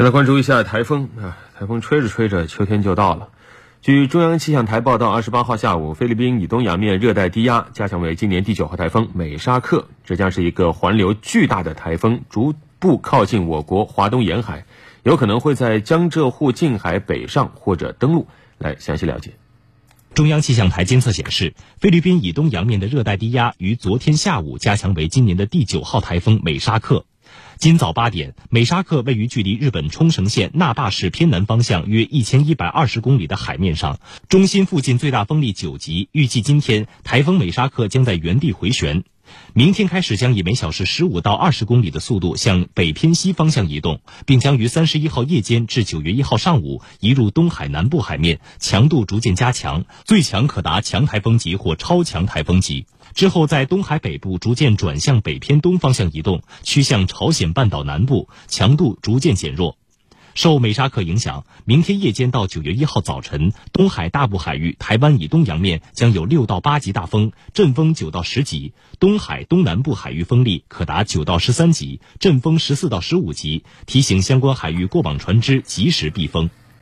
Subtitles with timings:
[0.00, 3.28] 再来关注一下台风啊，台风吹着吹着，秋天就到了。
[3.82, 14.64] 据中央气象台报道，二十八号下午，菲律宾以东洋面热带低压加强为今年第九号台风美沙克，这将是一个环流巨大的台风，逐步靠近我国华东沿海，
[15.02, 18.26] 有可能会在江浙沪近海北上或者登陆。
[18.56, 19.32] 来详细了解。
[20.14, 27.04] 中央气象台监测显示，菲律宾以东洋面的热带低压于昨天下午加强为今年的第九号台风美沙克。
[27.60, 36.08] 今早八点，美沙克位于距离日本冲绳县那霸市偏南方向约一千一百二十公里的海面上，中心附近最大风力九级。
[36.12, 39.04] 预计今天台风美沙克将在原地回旋。
[39.52, 52.86] 明天开始将以每小时十五到二十公里的速度向北偏西方向移动，并将于三十一号夜间至九月一号上午移入东海南部海面，强度逐渐加强，最强可达强台风级或超强台风级。
[53.14, 59.76] 之后在东海北部逐渐转向北偏东方向移动，趋向朝鲜半岛南部，强度逐渐减弱。
[60.32, 73.64] 受美沙克影响，明天夜间到九月一号早晨，东海大部海域、台湾以东洋面将有六到八级大风，阵风九到十级；东海东南部海域风力可达九到十三级，阵风十四到十五级。
[73.86, 76.48] 提醒相关海域过往船只及时避风。